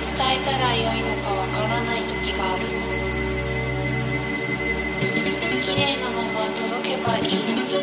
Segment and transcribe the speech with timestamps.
[0.00, 2.62] 伝えたらよいのかわからない時がある。
[5.60, 7.74] 綺麗なまま届けばいいのに。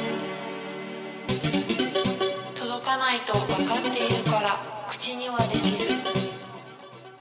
[2.57, 4.57] 届かないと分かっているから
[4.89, 5.91] 口にはできず。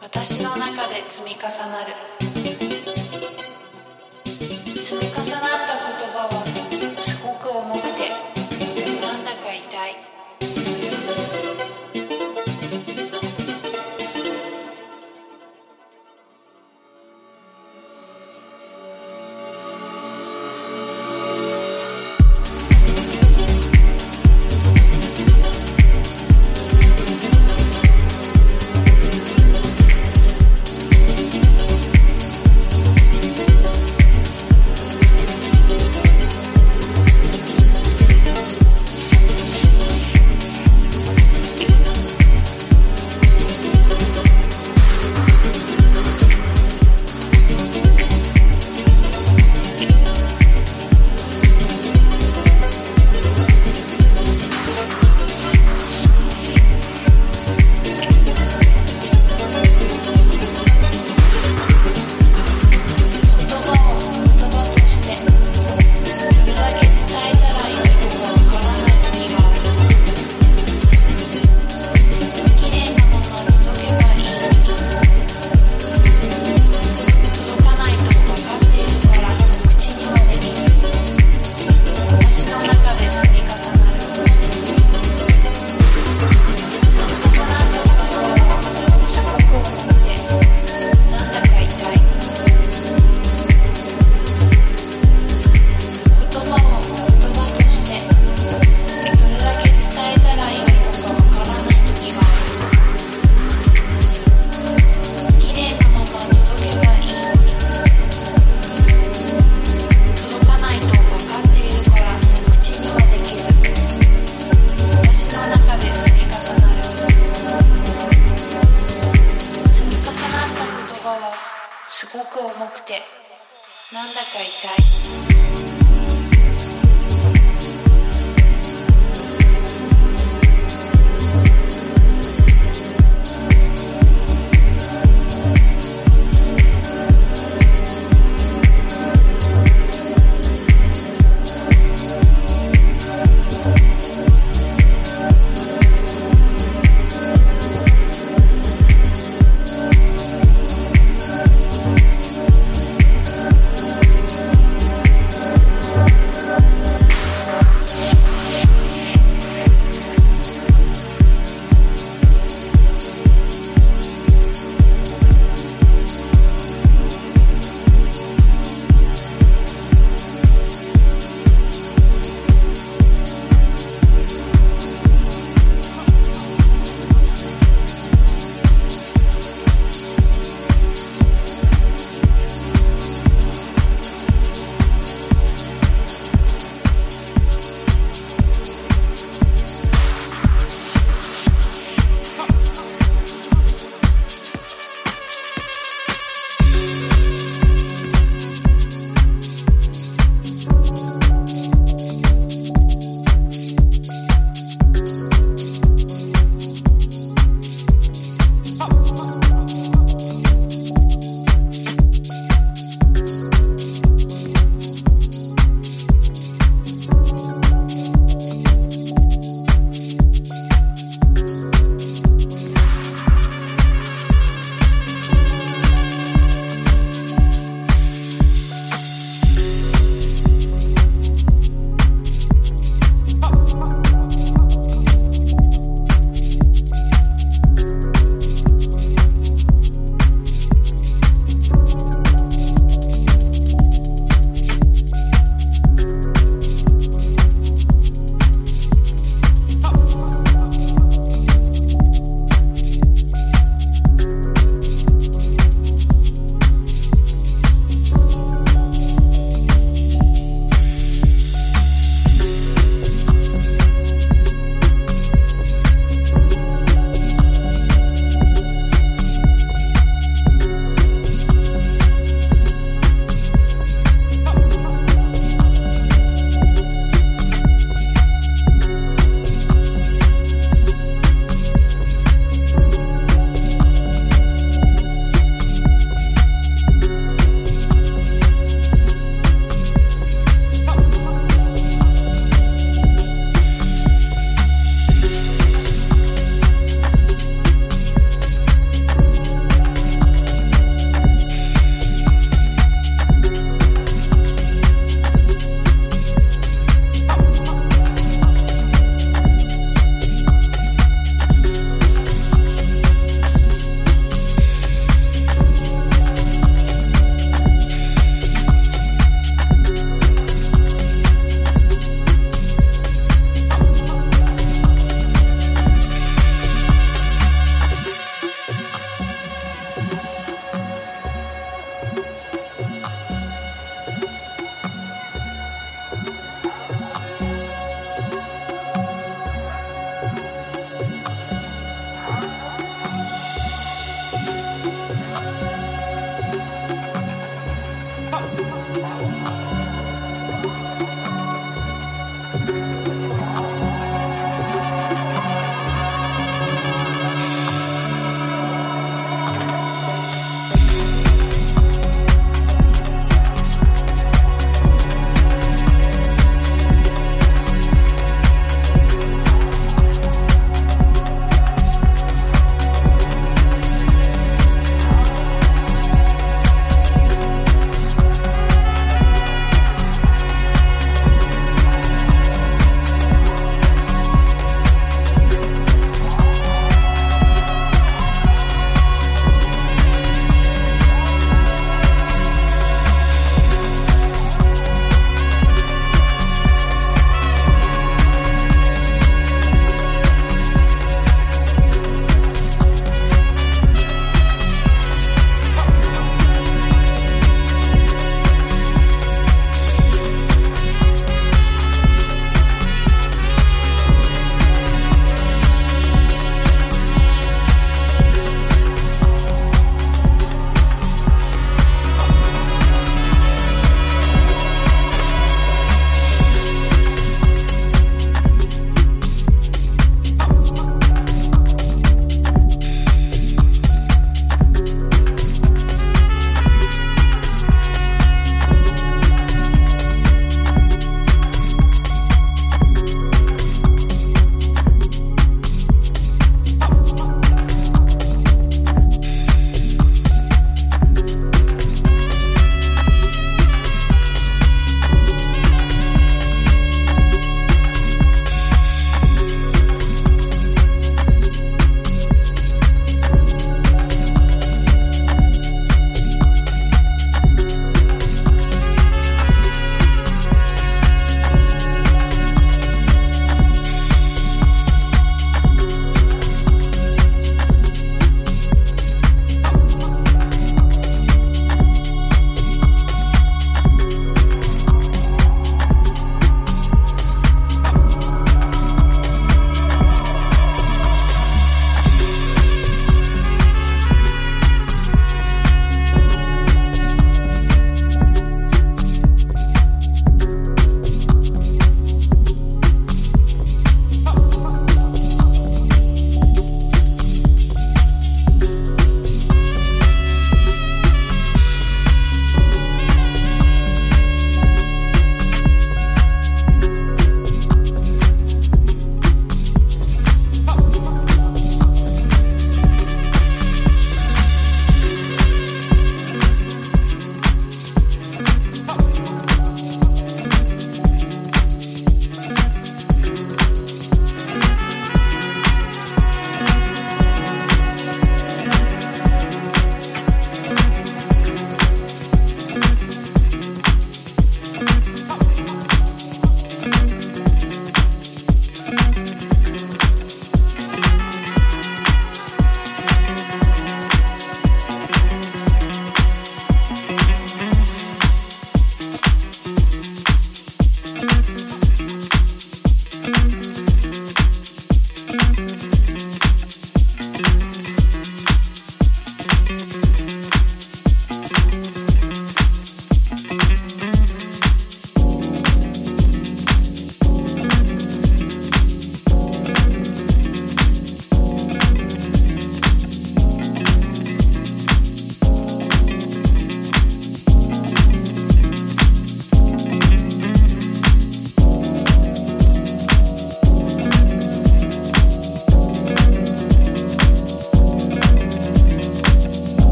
[0.00, 2.15] 私の中で積み重なる。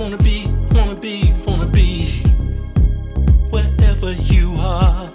[0.00, 2.06] wanna be, wanna be, wanna be
[3.50, 5.10] wherever you are.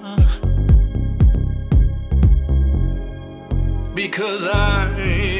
[3.95, 5.34] Because I